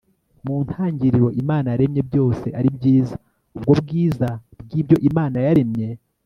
[0.45, 3.15] mu ntangiriro imana yaremye byose ari byiza.
[3.57, 4.29] ubwo bwiza
[4.63, 5.89] by'ibyo imana yaremye